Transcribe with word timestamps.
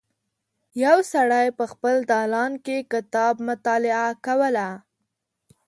یو 0.83 0.97
سړی 1.13 1.47
په 1.57 1.65
خپل 1.71 1.95
دالان 2.11 2.53
کې 2.65 2.77
کتاب 2.93 3.33
مطالعه 3.49 4.07
کوله. 4.25 4.67